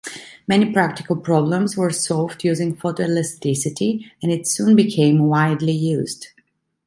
Many 0.47 0.73
practical 0.73 1.15
problems 1.15 1.77
were 1.77 1.91
solved 1.91 2.43
using 2.43 2.75
photoelasticity, 2.75 4.05
and 4.23 4.31
it 4.31 4.47
soon 4.47 4.75
became 4.75 5.27
widely 5.27 5.73
used. 5.73 6.29